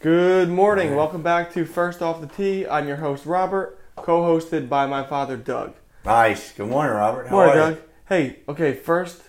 [0.00, 0.96] Good morning.
[0.96, 2.66] Welcome back to First Off the Tee.
[2.66, 5.74] I'm your host, Robert, co hosted by my father, Doug.
[6.06, 6.52] Nice.
[6.52, 7.26] Good morning, Robert.
[7.26, 7.74] How Morning, are you?
[7.74, 7.82] Doug.
[8.08, 9.20] Hey, okay, first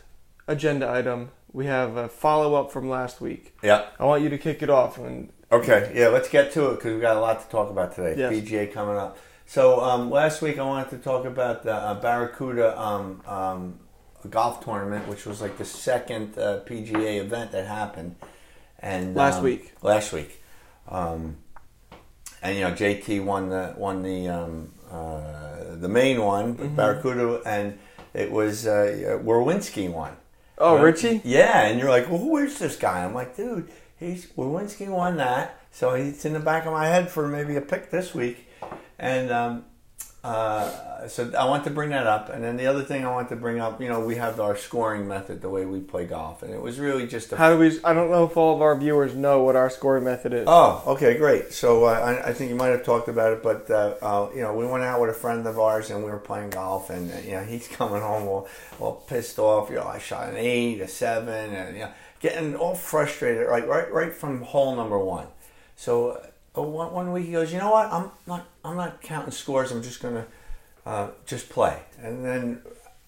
[0.47, 1.31] agenda item.
[1.51, 3.53] We have a follow up from last week.
[3.61, 3.87] Yeah.
[3.99, 4.97] I want you to kick it off.
[4.97, 5.91] And Okay.
[5.93, 6.07] Yeah.
[6.07, 8.17] Let's get to it because we've got a lot to talk about today.
[8.17, 8.31] Yes.
[8.31, 9.17] PGA coming up.
[9.45, 13.79] So um, last week I wanted to talk about the uh, Barracuda um, um,
[14.29, 18.15] golf tournament, which was like the second uh, PGA event that happened.
[18.79, 19.73] And Last um, week.
[19.81, 20.40] Last week.
[20.87, 21.37] Um,
[22.41, 26.75] and you know JT won the won the um, uh, the main one, Mm-hmm.
[26.75, 27.77] Barracuda, and
[28.13, 30.17] it was uh, Werenski won.
[30.57, 30.93] oh, Right?
[30.95, 31.21] Richy?
[31.23, 33.03] Yeah, and you're like, well, who is this guy?
[33.05, 33.69] I'm like, dude,
[33.99, 37.61] he's Lewinsky won that, so he's in the back of my head for maybe a
[37.61, 38.47] pick this week,
[38.99, 39.65] and um,
[40.23, 42.29] uh, so I want to bring that up.
[42.29, 44.55] And then the other thing I want to bring up, you know, we have our
[44.55, 47.57] scoring method, the way we play golf, and it was really just a How do
[47.57, 47.79] we?
[47.83, 50.45] I don't know if all of our viewers know what our scoring method is.
[50.47, 51.53] Oh, okay, great.
[51.53, 51.89] So uh,
[52.23, 54.65] I, I think you might have talked about it, but uh, uh, you know, we
[54.65, 57.31] went out with a friend of ours and we were playing golf, and uh, you
[57.31, 58.47] know, he's coming home all,
[58.79, 59.71] all pissed off.
[59.71, 63.67] You know, I shot an eight, a seven, and you know, getting all frustrated, right,
[63.67, 65.25] right, right from hole number one.
[65.75, 66.23] So
[66.57, 67.91] uh, one, one week he goes, you know what?
[67.91, 69.71] I'm not, I'm not counting scores.
[69.71, 70.25] I'm just gonna
[70.85, 72.61] uh, just play, and then.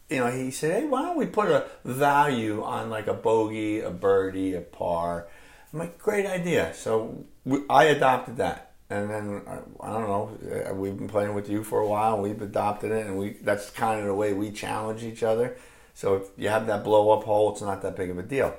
[0.09, 3.79] You know, he said, "Hey, why don't we put a value on like a bogey,
[3.79, 5.27] a birdie, a par?"
[5.71, 6.71] I'm like, great idea.
[6.75, 10.37] So we, I adopted that, and then I, I don't know.
[10.69, 12.21] uh, We've been playing with you for a while.
[12.21, 15.57] We've adopted it, and we that's kind of the way we challenge each other.
[15.95, 18.53] So if you have that blow up hole, it's not that big of a deal.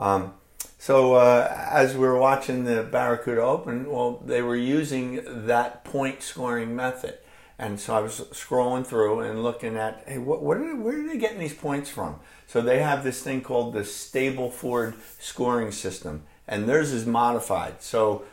[0.00, 0.32] Um,
[0.78, 6.22] so uh, as we were watching the Barracuda Open, well, they were using that point
[6.22, 7.18] scoring method.
[7.58, 11.08] And so I was scrolling through and looking at, hey, what, what are where are
[11.08, 12.20] they getting these points from?
[12.46, 17.82] So they have this thing called the Stableford scoring system, and theirs is modified.
[17.82, 18.24] So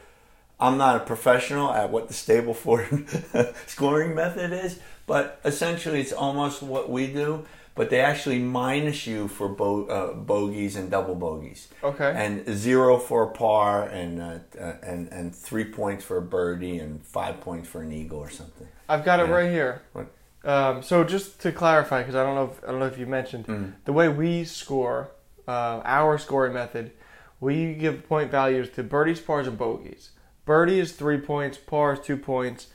[0.59, 6.61] I'm not a professional at what the Stableford scoring method is, but essentially it's almost
[6.61, 7.45] what we do.
[7.75, 12.13] But they actually minus you for bo- uh, bogeys and double bogeys Okay.
[12.15, 16.77] and zero for a par, and uh, uh, and and three points for a birdie,
[16.77, 18.67] and five points for an eagle or something.
[18.87, 19.33] I've got it Yeah.
[19.35, 19.81] right here.
[19.93, 20.07] What?
[20.45, 23.05] Um, so just to clarify, because I don't know, if, I don't know if you
[23.07, 23.73] mentioned Mm.
[23.85, 25.09] the way we score,
[25.47, 26.91] uh, our scoring method,
[27.39, 30.11] we give point values to birdies, pars, and bogeys.
[30.45, 32.67] Birdie is three points, par is two points,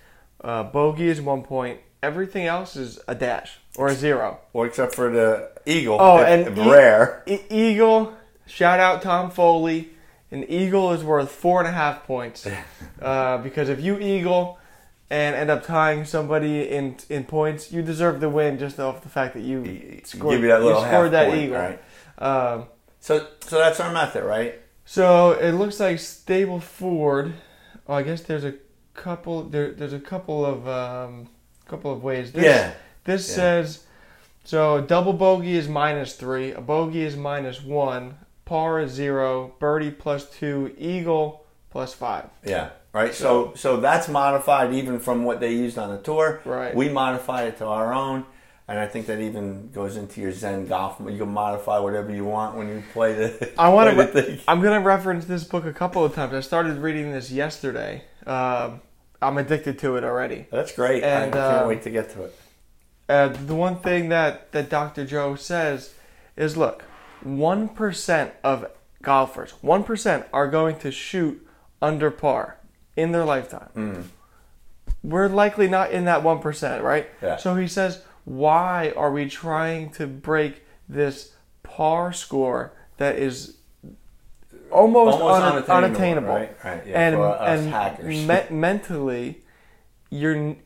[0.43, 1.81] uh, bogey is one point.
[2.03, 4.39] Everything else is a dash or a zero.
[4.53, 5.97] Well, except for the eagle.
[6.01, 7.23] Oh, if- and if e- rare.
[7.27, 8.15] E- Eagle,
[8.47, 9.91] shout out Tom Foley.
[10.31, 12.47] An eagle is worth four and a half points
[13.03, 14.59] uh, because if you eagle
[15.11, 19.09] and end up tying somebody in in points, you deserve the win just off the
[19.09, 20.35] fact that you scored.
[20.35, 21.57] give you that little scored half that point, eagle.
[21.57, 21.81] right?
[22.19, 22.67] Um,
[23.01, 24.61] So, so that's our method, right?
[24.85, 27.33] so it looks like Stableford.
[27.89, 28.55] Oh, I guess there's a
[28.95, 29.45] couple.
[29.45, 31.29] There, there's a couple of um,
[31.69, 32.33] couple of ways.
[32.33, 32.73] This, yeah.
[33.05, 33.35] This Yeah.
[33.35, 33.85] says
[34.45, 39.53] so a double bogey is minus three, a bogey is minus one, par is zero,
[39.59, 42.31] birdie plus two, eagle plus five.
[42.45, 42.71] Yeah.
[42.95, 43.15] Right.
[43.15, 46.41] So, so that's modified even from what they used on the tour.
[46.47, 46.75] Right.
[46.75, 48.25] We modify it to our own,
[48.67, 50.97] and I think that even goes into your Zen golf.
[50.99, 53.53] You can modify whatever you want when you play the.
[53.61, 54.41] I want to.
[54.49, 56.33] I'm gonna reference this book a couple of times.
[56.33, 58.05] I started reading this yesterday.
[58.27, 58.81] Um,
[59.21, 60.47] I'm addicted to it already.
[60.51, 61.03] That's great.
[61.03, 62.39] And, I can't uh, wait to get to it.
[63.09, 65.05] Uh, the one thing that that Dr.
[65.07, 65.95] Joe says
[66.37, 66.85] is, look,
[67.23, 68.67] one percent of
[69.03, 71.47] golfers, one percent are going to shoot
[71.81, 72.59] under par
[72.97, 73.71] in their lifetime.
[73.75, 74.05] Mm.
[75.03, 77.09] We're likely not in that one percent, right?
[77.23, 77.37] Yeah.
[77.37, 83.58] So he says, why are we trying to break this par score that is
[84.71, 85.75] almost, Almost un- unattainable,
[86.33, 86.35] unattainable?
[86.35, 86.57] right?
[86.65, 88.27] Right, yeah, and and hackers.
[88.27, 89.43] me- mentally,
[90.11, 90.57] you're.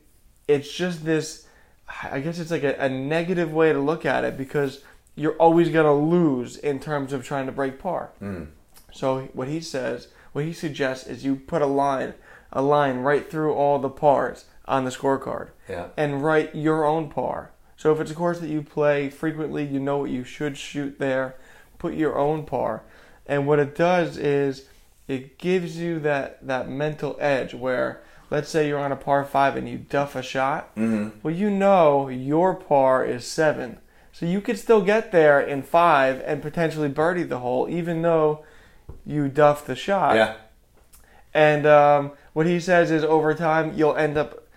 [0.47, 1.47] It's just this.
[2.11, 4.83] I guess it's like a, a negative way to look at it because
[5.15, 8.11] you're always gonna lose in terms of trying to break par.
[8.21, 8.47] Mm.
[8.91, 12.13] So what he says, what he suggests is you put a line,
[12.51, 15.87] a line right through all the pars on the scorecard, Yeah.
[15.97, 17.51] and write your own par.
[17.77, 20.99] So if it's a course that you play frequently, you know what you should shoot
[20.99, 21.35] there.
[21.77, 22.83] Put your own par,
[23.27, 24.65] and what it does is
[25.07, 28.01] it gives you that that mental edge where.
[28.31, 30.71] Let's say you're on a par five and you duff a shot.
[30.73, 33.77] hmm Well, you know your par is seven.
[34.11, 38.43] So you could still get there in five and potentially birdie the hole, even though
[39.05, 40.15] you duff the shot.
[40.15, 40.35] Yeah.
[41.33, 44.47] And um, what he says is over time you'll end up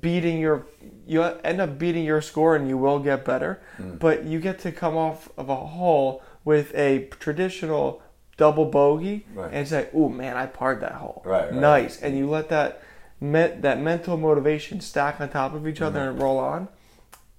[0.00, 0.66] beating your
[1.06, 3.60] you'll end up beating your score and you will get better.
[3.78, 3.98] Mm.
[3.98, 8.02] But you get to come off of a hole with a traditional
[8.36, 9.50] double bogey Right.
[9.52, 11.54] and say, "Oh man, I parred that hole." Right, right.
[11.54, 12.82] Nice, and you let that
[13.20, 16.10] me- that mental motivation stack on top of each other Mm-hmm.
[16.10, 16.68] and roll on.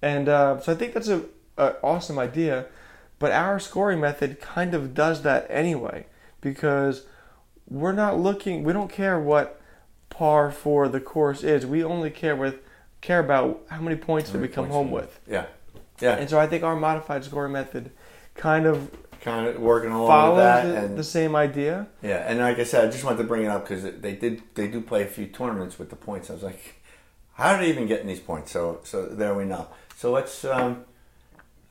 [0.01, 1.23] And uh, so I think that's a,
[1.57, 2.65] a awesome idea,
[3.19, 6.05] but our scoring method kind of does that anyway
[6.41, 7.05] because
[7.69, 8.63] we're not looking.
[8.63, 9.59] We don't care what
[10.09, 11.65] par for the course is.
[11.65, 12.55] We only care with
[13.01, 15.19] care about how many points How did we come home with.
[15.27, 15.45] Yeah.
[15.99, 16.15] Yeah.
[16.15, 17.91] And so I think our modified scoring method
[18.35, 18.89] kind of
[19.21, 20.63] kind of working along with that.
[20.65, 21.87] the, and the same idea.
[22.01, 24.41] Yeah, and like I said, I just wanted to bring it up because they did
[24.55, 26.29] they do play a few tournaments with the points.
[26.29, 26.81] I was like,
[27.33, 28.51] how did they even get in these points?
[28.51, 29.67] So so there we know.
[29.95, 30.83] So let's um,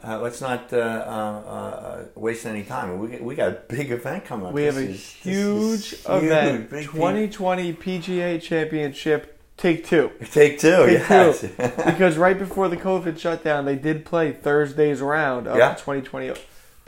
[0.02, 2.98] uh, let's not uh, uh, uh, waste any time.
[2.98, 4.52] We we got a big event coming up.
[4.54, 10.10] We have This a is- huge event, Big 2020 PGA Championship, take two.
[10.32, 10.86] Take two.
[10.86, 11.40] Take yes.
[11.42, 11.48] two.
[11.86, 15.74] because right before the COVID shutdown, they did play Thursday's round of Yeah.
[15.74, 16.32] the 2020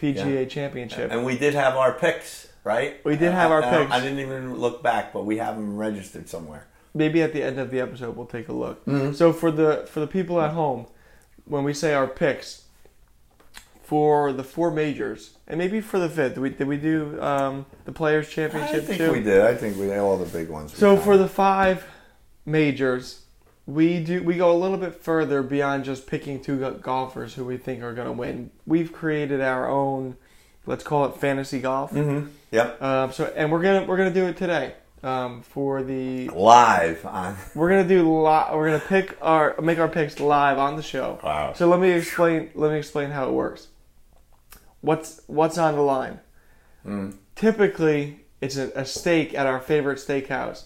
[0.05, 1.11] PGA Championship.
[1.11, 3.05] and we did have our picks, right?
[3.05, 3.93] We did have our I picks.
[3.93, 6.67] I didn't even look back, but we have them registered somewhere.
[6.95, 8.85] Maybe at the end of the episode, we'll take a look.
[8.87, 9.15] Mm-hmm.
[9.15, 10.87] So for the for the people at home,
[11.45, 12.65] when we say our picks
[13.83, 17.67] for the four majors, and maybe for the fifth, did we, did we do um,
[17.85, 18.85] the Players Championship?
[18.85, 19.13] I think too?
[19.13, 19.43] we did.
[19.43, 20.77] I think we had all the big ones.
[20.77, 21.87] So for the five
[22.47, 23.24] majors,
[23.67, 27.57] we do we go a little bit further beyond just picking two golfers who we
[27.57, 28.51] think are going to win.
[28.67, 30.17] We've created our own,
[30.67, 31.93] let's call it fantasy golf.
[31.93, 32.29] Mm-hmm.
[32.51, 32.83] Yep.
[32.83, 34.75] Um, so and we're gonna we're gonna do it today.
[35.03, 37.37] Um, for the Live on.
[37.55, 41.21] we're gonna do li- we're gonna pick our make our picks live on the show.
[41.23, 41.53] Wow.
[41.55, 43.69] So let me explain let me explain how it works.
[44.81, 46.21] What's what's on the line?
[46.87, 47.17] Mm.
[47.35, 50.65] Typically, it's a, a steak at our favorite steakhouse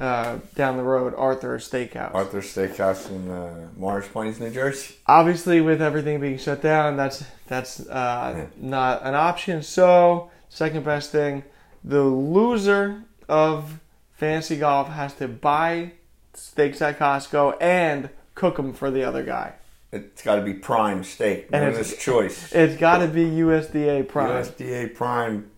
[0.00, 2.14] uh, down the road, Arthur's Steakhouse.
[2.14, 4.94] Arthur Steakhouse in uh, Morris Plains, New Jersey.
[5.06, 9.62] Obviously, with everything being shut down, that's that's uh, not an option.
[9.62, 11.44] So, second best thing,
[11.84, 13.78] the loser of
[14.14, 15.92] fantasy golf has to buy
[16.34, 19.52] steaks at Costco and cook them for the other guy.
[19.92, 21.48] It's got to be prime steak.
[21.52, 22.52] And it's- it's choice.
[22.52, 25.50] It's got to be USDA prime, USDA prime,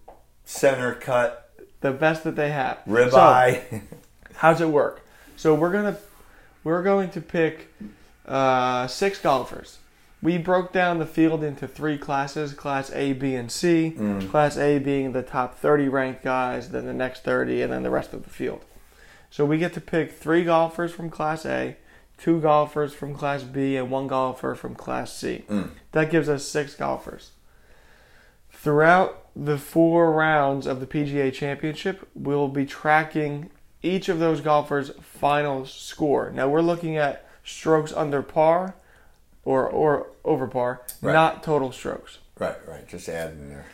[0.44, 1.50] center cut,
[1.82, 2.78] the best that they have.
[2.86, 3.60] So,
[4.42, 4.52] ribeye.
[4.52, 5.06] does it work?
[5.36, 5.96] So we're gonna
[6.64, 7.74] we're going to pick
[8.26, 9.78] uh, six golfers.
[10.22, 13.94] We broke down the field into three classes: Class A, B, and C.
[13.96, 14.30] Mm.
[14.30, 17.90] Class A being the top 30 ranked guys, then the next 30, and then the
[17.90, 18.64] rest of the field.
[19.30, 21.76] So we get to pick three golfers from Class A,
[22.18, 25.44] two golfers from Class B, and one golfer from Class C.
[25.48, 25.70] Mm.
[25.90, 27.32] That gives us six golfers.
[28.52, 33.50] Throughout the four rounds of the PGA Championship, we'll be tracking
[33.82, 36.30] each of those golfers' final score.
[36.30, 38.74] Now we're looking at strokes under par
[39.44, 41.12] or or over par, Right.
[41.12, 42.18] not total strokes.
[42.38, 42.86] right, right.
[42.86, 43.66] Just add in there.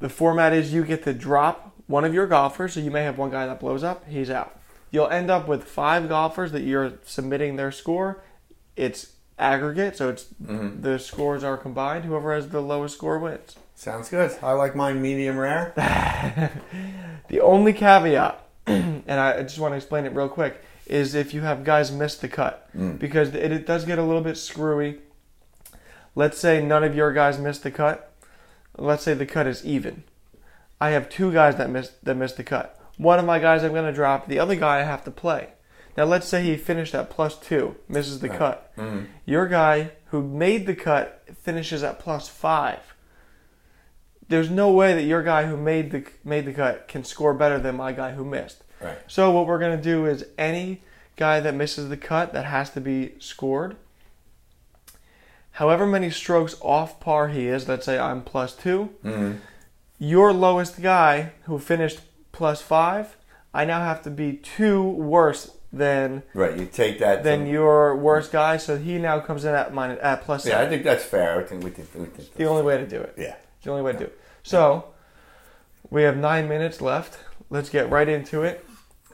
[0.00, 3.16] The format is you get to drop one of your golfers, so you may have
[3.18, 4.54] one guy that blows up, he's out.
[4.90, 8.22] You'll end up with five golfers that you're submitting their score.
[8.76, 10.82] It's aggregate, so it's Mhm.
[10.82, 12.04] the scores are combined.
[12.04, 13.56] Whoever has the lowest score wins.
[13.74, 14.36] Sounds good.
[14.42, 15.72] I like mine medium rare.
[17.28, 18.40] The only caveat,
[19.06, 22.16] and I just want to explain it real quick, is if you have guys miss
[22.16, 22.68] the cut.
[22.76, 22.98] Mm.
[22.98, 24.98] Because it, it does get a little bit screwy.
[26.14, 28.12] Let's say none of your guys missed the cut.
[28.76, 30.04] Let's say the cut is even.
[30.80, 32.80] I have two guys that missed that missed the cut.
[32.96, 34.26] One of my guys I'm going to drop.
[34.28, 35.50] The other guy I have to play.
[35.96, 38.38] Now let's say he finished at plus two, misses the Right.
[38.38, 38.76] cut.
[38.76, 39.06] Mm.
[39.24, 42.87] Your guy who made the cut finishes at plus five.
[44.28, 47.58] There's no way that your guy who made the made the cut can score better
[47.58, 48.62] than my guy who missed.
[48.80, 48.98] Right.
[49.06, 50.82] So what we're gonna do is any
[51.16, 53.76] guy that misses the cut that has to be scored.
[55.52, 59.38] However many strokes off par he is, let's say I'm plus two, mm-hmm.
[59.98, 63.16] your lowest guy who finished plus five,
[63.52, 66.56] I now have to be two worse than Right.
[66.56, 67.24] You take that.
[67.24, 70.52] than to- your worst guy, so he now comes in at minus at plus Yeah,
[70.52, 70.66] seven.
[70.66, 71.40] I think that's fair.
[71.40, 71.88] I think we think.
[71.94, 73.14] We think the only way to do it.
[73.18, 73.34] Yeah.
[73.56, 74.17] It's the only way to do it.
[74.48, 74.86] So,
[75.90, 77.18] we have nine minutes left.
[77.50, 78.64] Let's get right into it.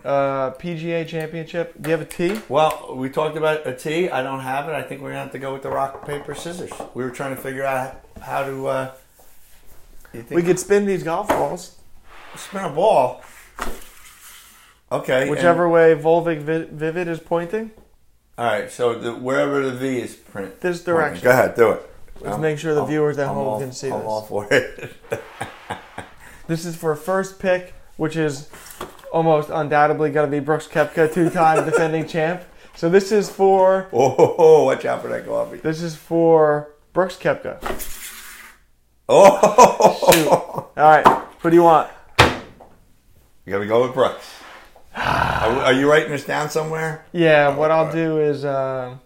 [0.04, 1.74] Uh, PGA Championship.
[1.80, 2.40] Do you have a tee?
[2.48, 4.08] Well, we talked about a tee.
[4.10, 4.72] I don't have it.
[4.74, 6.70] I think we're gonna have to go with the rock paper scissors.
[6.94, 8.66] We were trying to figure out how to.
[8.68, 8.92] Uh,
[10.30, 11.76] We could spin these golf balls
[12.36, 13.22] spin a ball.
[14.92, 15.22] Okay.
[15.22, 17.70] and- whichever way Volvik Vivid is pointing.
[18.38, 18.70] all right.
[18.70, 20.60] So the, wherever the V is print.
[20.60, 20.94] This pointing.
[20.94, 21.24] direction.
[21.24, 21.54] Go ahead.
[21.56, 21.90] Do it.
[22.20, 24.06] Let's make sure the I'm- viewers at I'm home all- can see I'm this.
[24.08, 24.92] all for it.
[26.46, 28.50] This is for first pick, which is
[29.10, 32.42] almost undoubtedly going to be Brooks Koepka, two-time defending champ.
[32.76, 35.56] So this is for oh, watch out for that coffee.
[35.58, 37.56] this is for Brooks Koepka.
[39.08, 40.28] Oh, Shoot.
[40.28, 41.06] All right.
[41.40, 41.90] Who do you want?
[43.46, 44.30] You gotta go with Brooks.
[44.94, 45.02] Are,
[45.50, 47.06] are you writing this down somewhere?
[47.12, 48.96] Yeah, what I'll do is uh,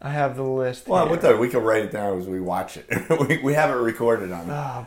[0.00, 0.86] I have the list.
[0.86, 1.16] Well, here.
[1.16, 2.86] what we can write it down as we watch it.
[3.28, 4.48] we, we have it recorded on.
[4.50, 4.86] Oh,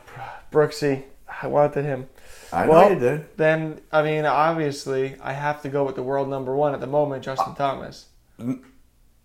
[0.51, 1.03] Brooksy,
[1.41, 2.07] I wanted him.
[2.53, 3.37] I know well, you did.
[3.37, 6.87] Then, I mean, obviously, I have to go with the world number one at the
[6.87, 7.55] moment, Justin ah.
[7.55, 8.07] Thomas.
[8.39, 8.61] Mm,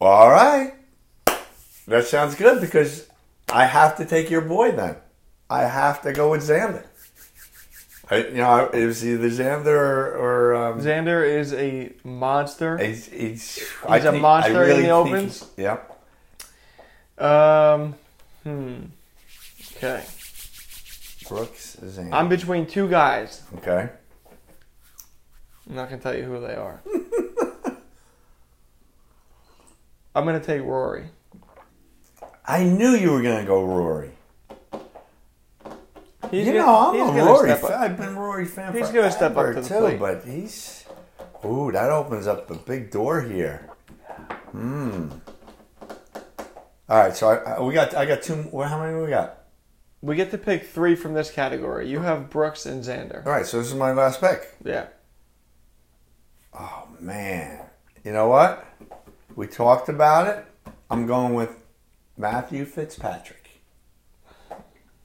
[0.00, 0.75] all right.
[1.87, 3.09] That sounds good because
[3.49, 4.97] I have to take your boy then.
[5.49, 6.85] I have to go with Xander.
[8.08, 12.78] I, you know, it was either Xander or, or um, Xander is a monster.
[12.78, 13.58] he's, he's,
[13.88, 15.44] He's a monster in the opens?
[15.56, 15.92] Yep.
[17.18, 17.94] Um,
[18.44, 18.76] hmm.
[19.76, 20.04] Okay.
[21.28, 22.12] Brooks Xander.
[22.12, 23.42] I'm between two guys.
[23.58, 23.88] okay.
[25.68, 26.80] I'm not gonna tell you who they are.
[30.14, 31.06] I'm gonna take Rory.
[32.46, 34.12] I knew you were gonna go Rory.
[36.30, 37.73] He's you gonna- know, I'm he's a Rory step fan.
[37.73, 37.80] up.
[37.80, 39.99] I've been Rory fan He's forever gonna step up to the too, plate.
[39.99, 40.85] but he's.
[41.45, 43.68] Ooh, that opens up a big door here.
[44.52, 45.11] Hmm.
[46.88, 48.42] All right, so I, I- we got I got two.
[48.62, 49.38] How many we got?
[50.02, 51.88] We get to pick three from this category.
[51.88, 53.25] You have Brooks and Xander.
[53.26, 54.54] All right, so this is my last pick.
[54.64, 54.87] Yeah.
[56.59, 57.61] Oh man,
[58.04, 58.64] you know what?
[59.35, 60.45] We talked about it.
[60.90, 61.50] I'm going with
[62.16, 63.46] Matthew Fitzpatrick.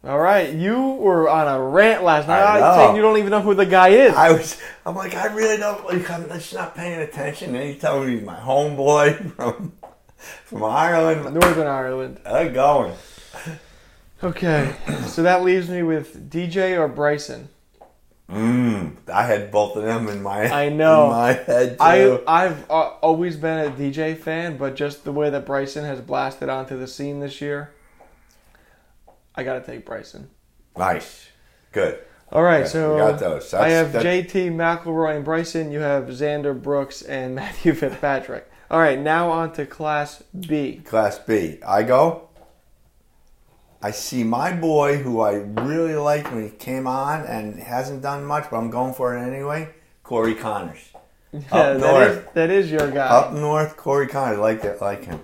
[0.03, 0.51] All right.
[0.53, 2.95] You were on a rant last night I know.
[2.95, 4.13] You don't even know who the guy is.
[4.13, 4.59] I was.
[4.85, 5.85] I'm like, I really don't.
[5.85, 7.55] Like, I'm just not paying attention.
[7.55, 9.73] And he told me he's my homeboy from
[10.17, 11.33] from Ireland.
[11.33, 12.19] Northern Ireland.
[12.25, 12.95] I'm going.
[14.23, 14.75] Okay.
[15.07, 17.49] so that leaves me with DJ or Bryson.
[18.29, 21.05] Mm, I had both of them in my I know.
[21.05, 21.83] in my head too.
[21.83, 25.99] I I've uh, always been a DJ fan, but just the way that Bryson has
[25.99, 27.73] blasted onto the scene this year,
[29.35, 30.29] I gotta take Bryson.
[30.77, 31.27] nice,
[31.71, 31.99] good.
[32.31, 33.53] All right, so got those.
[33.53, 35.71] I have that's- JT McIlroy and Bryson.
[35.71, 38.49] You have Xander Brooks and Matthew Fitzpatrick.
[38.69, 40.81] All right, now on to Class B.
[40.85, 41.59] Class B.
[41.65, 42.29] I go.
[43.83, 48.23] I see my boy, who I really liked when he came on and hasn't done
[48.23, 49.69] much, but I'm going for it anyway.
[50.03, 50.77] Corey Conners.
[51.33, 52.17] Yeah, Up that north.
[52.27, 53.07] is that is your guy.
[53.07, 54.37] Up north, Corey Conners.
[54.39, 55.21] Like that, like him.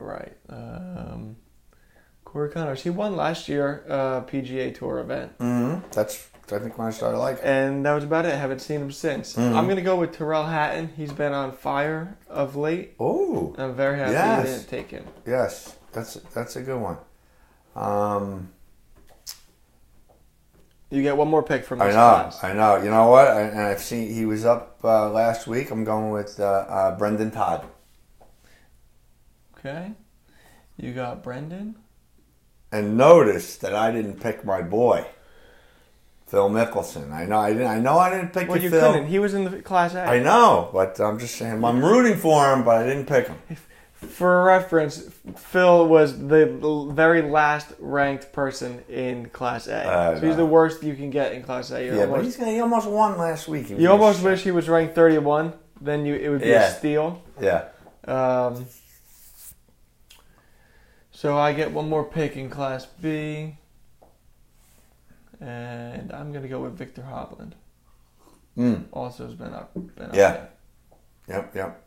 [0.00, 0.36] Right.
[0.48, 1.36] Um,
[2.36, 2.82] Corey Conners.
[2.82, 7.16] He won last year uh, PGA Tour event, hmm That's I think when I started
[7.16, 7.42] liking.
[7.44, 8.34] and that was about it.
[8.34, 9.34] I haven't seen him since.
[9.36, 9.56] Mm-hmm.
[9.56, 10.90] I'm gonna go with Tyrrell Hatton.
[10.98, 12.92] He's been on fire of late.
[13.00, 14.46] Oh, I'm very happy Yes.
[14.46, 15.06] you didn't take him.
[15.26, 16.98] yes, that's that's a good one.
[17.74, 18.52] Um,
[20.90, 22.44] You get one more pick from I know, class.
[22.44, 22.76] I know.
[22.76, 23.28] You know what?
[23.28, 25.70] I, and I've seen he was up uh, last week.
[25.70, 27.64] I'm going with uh, uh, Brendon Todd.
[29.58, 29.92] Okay.
[30.76, 31.76] You got Brendon.
[32.72, 35.06] And notice that I didn't pick my boy,
[36.26, 37.12] Phil Mickelson.
[37.12, 37.68] I know I didn't.
[37.68, 38.92] I know I didn't pick Well, you, Phil.
[38.92, 39.06] couldn't.
[39.08, 40.02] He was in the Class A.
[40.04, 43.38] I know, but I'm just saying I'm rooting for him, but I didn't pick him.
[43.94, 46.46] For reference, Phil was the
[46.92, 49.86] very last ranked person in Class A.
[49.88, 51.82] I so he's the worst you can get in Class A.
[51.84, 53.70] You're Yeah, but almost, he's gonna, he almost won last week.
[53.70, 55.54] You almost sh- wish he was ranked 31.
[55.80, 56.68] Then you it would be Yeah.
[56.68, 57.22] a steal.
[57.40, 57.64] Yeah.
[58.06, 58.66] Um,
[61.16, 63.56] so I get one more pick in Class B,
[65.40, 67.52] and I'm gonna go with Viktor Hovland.
[68.54, 68.84] Mm.
[68.92, 69.72] Also has been up.
[69.74, 70.32] Been Yeah.
[70.32, 70.48] there.
[71.28, 71.54] Yep.
[71.54, 71.82] Yep.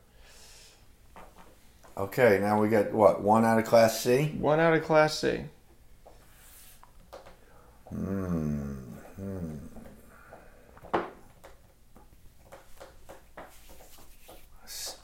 [1.98, 3.22] Okay, now we got what?
[3.22, 4.36] One out of Class C.
[4.40, 5.44] One out of Class C.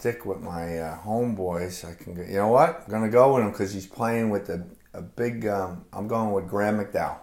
[0.05, 1.83] Stick with my uh, homeboys.
[1.83, 2.13] I can.
[2.13, 2.83] Go, you know what?
[2.85, 5.47] I'm gonna go with him because he's playing with a, a big.
[5.47, 7.17] Um, I'm going with Graham McDowell.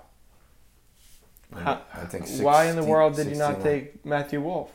[1.55, 2.27] How- I think.
[2.41, 3.63] Why in the world did you not 69.
[3.63, 4.73] take Matthew Wolff?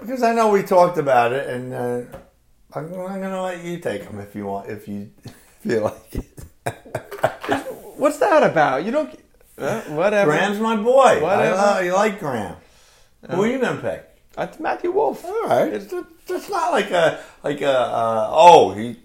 [0.00, 2.18] Because I know we talked about it, and uh,
[2.74, 4.68] I'm, I'm gonna let you take him if you want.
[4.68, 5.12] If you
[5.60, 6.44] feel like it.
[7.96, 8.84] What's that about?
[8.84, 9.20] You don't.
[9.56, 10.32] Uh, whatever.
[10.32, 11.22] Graham's my boy.
[11.22, 11.30] Whatever.
[11.30, 12.56] I love, you like Graham.
[13.30, 14.13] Who are you gonna pick?
[14.36, 15.24] It's Matthew Wolff.
[15.24, 15.92] All right, it's,
[16.28, 18.96] it's not like a like a uh, oh he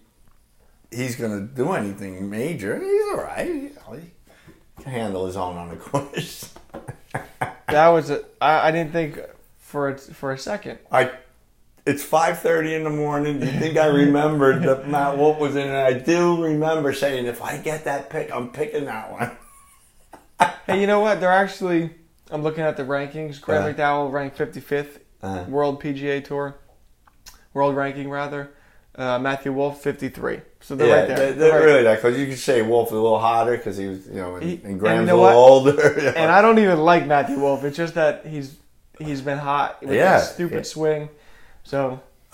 [0.91, 2.79] he's gonna do anything major.
[2.79, 3.47] He's all right.
[3.47, 6.53] He can handle his own on the course.
[7.67, 8.23] That was a.
[8.41, 9.19] I, I didn't think
[9.59, 10.79] for a, for a second.
[10.91, 11.11] I
[11.85, 13.39] it's five thirty in the morning.
[13.41, 15.75] You think I remembered that Matt Wolff was in it?
[15.75, 20.51] I do remember saying if I get that pick, I'm picking that one.
[20.65, 21.19] Hey, you know what?
[21.19, 21.91] They're actually.
[22.31, 23.39] I'm looking at the rankings.
[23.41, 23.73] Graham Uh.
[23.73, 26.55] McDowell ranked 55th Uh, World PGA Tour,
[27.53, 28.51] World ranking rather.
[28.95, 30.41] Uh, Matthew Wolff, 53.
[30.59, 31.33] So they're yeah, right there.
[31.33, 31.63] they're, right.
[31.63, 34.15] really that because you could say Wolff is a little hotter because he was, you
[34.15, 36.13] know, and, He- and and Graham's you know a little older.
[36.17, 37.63] And I don't even like Matthew Wolff.
[37.63, 38.57] It's just that he's
[38.97, 40.63] he's been hot with Yeah, his stupid yeah.
[40.63, 41.09] swing.
[41.63, 42.01] So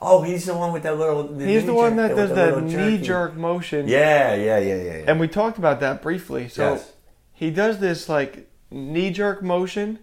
[0.00, 1.24] oh, he's the one with that little.
[1.24, 3.86] The he's the one that does the that knee jerk motion.
[3.86, 4.82] Yeah, yeah, yeah, yeah.
[4.82, 5.04] yeah.
[5.06, 6.48] And we talked about that briefly.
[6.48, 6.92] So yes.
[7.32, 9.98] he does this like knee jerk motion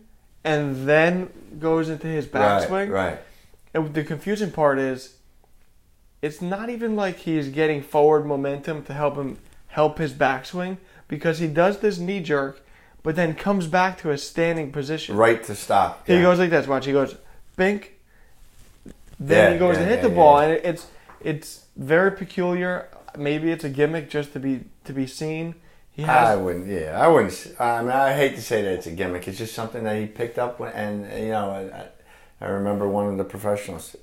[0.48, 2.90] and then goes into his right, backswing.
[2.90, 3.20] right.
[3.74, 5.16] And the confusing part is
[6.22, 9.38] it's not even like he's getting forward momentum to help him
[9.68, 10.78] help his backswing
[11.08, 12.64] because he does this knee jerk
[13.04, 15.16] but then comes back to a standing position.
[15.16, 16.06] Right to stop.
[16.06, 16.24] He yeah.
[16.24, 16.68] goes like this.
[16.68, 16.86] Watch.
[16.86, 17.16] He goes,
[17.56, 17.94] bink.
[19.18, 20.88] Then Yeah, he goes yeah, to hit the ball, and it's
[21.22, 22.90] it's very peculiar.
[23.18, 25.56] Maybe it's a gimmick just to be to be seen.
[26.06, 26.68] I wouldn't.
[26.68, 27.56] Yeah, I wouldn't.
[27.60, 29.28] I mean, I hate to say that it's a gimmick.
[29.28, 31.50] It's just something that he picked up, when, and you know,
[32.42, 33.96] I, I remember one of the professionals.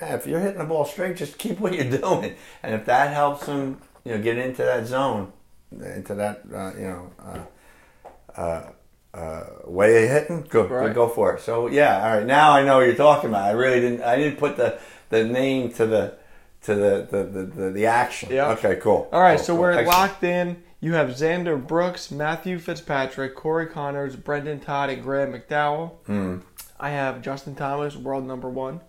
[0.00, 3.12] Man, if you're hitting the ball straight, just keep what you're doing, and if that
[3.14, 5.32] helps him, you know, get into that zone,
[5.70, 8.70] into that, uh, you know, uh, uh,
[9.14, 10.94] uh, way of hitting, good, Right.
[10.94, 11.40] go for it.
[11.40, 12.26] So yeah, all right.
[12.26, 13.44] Now I know what you're talking about.
[13.44, 14.02] I really didn't.
[14.02, 14.78] I didn't put the
[15.10, 16.14] the name to the
[16.62, 18.30] to the the the, the, the action.
[18.32, 18.50] Yeah.
[18.50, 18.76] Okay.
[18.76, 19.08] Cool.
[19.12, 19.36] all right.
[19.38, 19.62] Cool, so cool.
[19.62, 19.88] we're Excellent.
[19.98, 20.62] locked in.
[20.80, 25.92] You have Xander Brooks, Matthew Fitzpatrick, Corey Conners, Brendon Todd, and Graham McDowell.
[26.06, 26.38] Hmm.
[26.78, 28.80] I have Justin Thomas, world number one.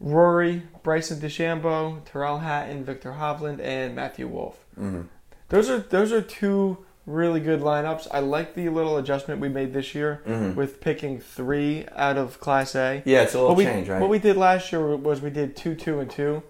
[0.00, 4.58] Rory, Bryson DeChambeau, Tyrrell Hatton, Viktor Hovland, and Matthew Wolff.
[4.78, 5.06] Mhm.
[5.50, 8.08] Those are those are two really good lineups.
[8.10, 10.54] I like the little adjustment we made this year Mhm.
[10.56, 13.02] with picking three out of Class A.
[13.04, 14.00] Yeah, it's a little what we, change, right?
[14.00, 16.42] What we did last year was we did two, two, and two,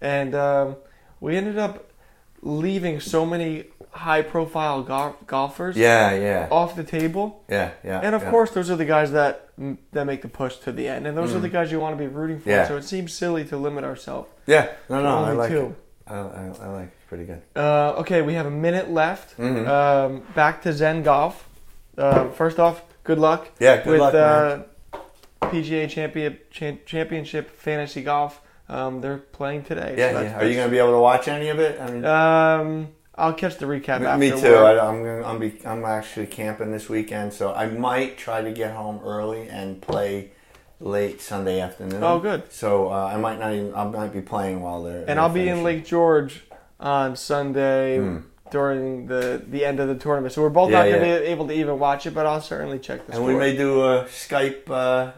[0.00, 0.76] and um,
[1.20, 1.88] we ended up
[2.42, 7.44] leaving so many high-profile gol- golfers Yeah, yeah, off the table.
[7.48, 8.00] yeah, yeah.
[8.02, 8.30] And of yeah.
[8.30, 9.48] course, those are the guys that
[9.92, 12.02] that make the push to the end, and those are the guys you want to
[12.02, 12.48] be rooting for.
[12.48, 12.52] Mm.
[12.52, 12.68] Yeah.
[12.68, 14.28] So it seems silly to limit ourselves.
[14.46, 14.68] yeah.
[14.88, 15.66] No, no, I like two.
[16.06, 16.12] it.
[16.12, 16.92] I, I, I like it.
[17.08, 17.42] Pretty good.
[17.54, 19.36] Uh, okay, we have a minute left.
[19.38, 19.68] Mhm.
[19.68, 21.46] Um, back to Zen Golf.
[21.98, 24.58] Uh, first off, good luck Yeah, good with luck, uh,
[25.42, 28.40] PGA champion, cha- Championship Fantasy Golf.
[28.68, 29.94] Um, they're playing today.
[29.98, 30.38] Yeah, so yeah.
[30.38, 31.78] Are you going to be able to watch any of it?
[31.80, 32.88] I mean, Um,
[33.22, 34.18] I'll catch the recap me- after.
[34.18, 34.54] me too.
[34.56, 38.50] I, I'm gonna, I'm be, I'm actually camping this weekend, so I might try to
[38.52, 40.32] get home early and play
[40.80, 42.02] late Sunday afternoon.
[42.02, 42.52] Oh, good.
[42.52, 43.74] So uh, I might not even.
[43.74, 45.04] I might be playing while they're.
[45.08, 46.42] and I'll be in Lake George
[46.80, 48.16] on Sunday Hmm.
[48.50, 50.34] during the the end of the tournament.
[50.34, 51.18] So we're both Yeah, not going to yeah.
[51.20, 53.28] be able to even watch it, but I'll certainly check the And score.
[53.28, 55.12] we may do a Skype uh,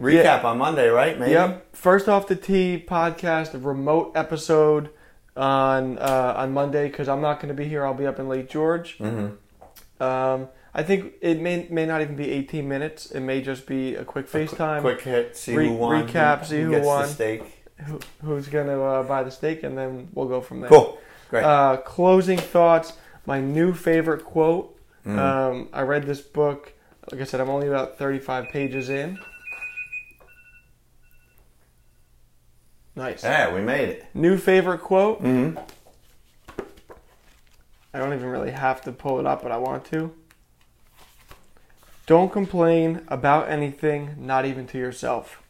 [0.00, 1.18] recap on Monday, right?
[1.18, 1.32] Maybe.
[1.32, 1.74] Yep.
[1.74, 4.90] First off the tee podcast, a remote episode
[5.36, 7.84] on uh, on Monday because I'm not going to be here.
[7.84, 8.98] I'll be up in Lake George.
[8.98, 10.02] Mm-hmm.
[10.02, 13.10] Um, I think it may may not even be 18 minutes.
[13.10, 14.80] It may just be a quick FaceTime.
[14.80, 15.36] Quick hit.
[15.36, 16.06] See Re- who won.
[16.06, 17.02] recap, see who gets won.
[17.02, 17.64] The steak.
[17.86, 20.68] Who, who's going to uh, buy the steak, and then we'll go from there.
[20.68, 20.98] Cool.
[21.30, 21.44] Great.
[21.44, 22.92] Uh, closing thoughts.
[23.24, 24.78] My new favorite quote.
[25.06, 25.18] Mm.
[25.18, 26.74] Um, I read this book.
[27.10, 29.18] Like I said, I'm only about 35 pages in.
[33.00, 33.24] Nice.
[33.24, 34.04] yeah, we made it.
[34.12, 35.22] New favorite quote.
[35.22, 35.58] Mm-hmm.
[37.94, 40.12] I don't even really have to pull it up, but I want to.
[42.06, 45.42] Don't complain about anything, not even to yourself.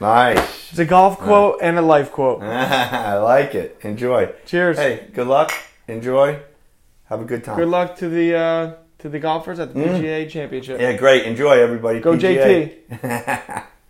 [0.00, 0.70] Nice.
[0.70, 2.42] It's a golf quote and a life quote.
[2.42, 3.78] I like it.
[3.82, 4.32] Enjoy.
[4.46, 4.76] Cheers.
[4.78, 5.50] Hey, good luck.
[5.88, 6.38] Enjoy.
[7.06, 7.56] Have a good time.
[7.56, 10.00] Good luck to the uh, to the golfers at the Mm.
[10.00, 10.80] PGA Championship.
[10.80, 11.24] Yeah, great.
[11.24, 11.98] Enjoy, everybody.
[12.00, 12.72] Go PGA.
[13.00, 13.64] JT.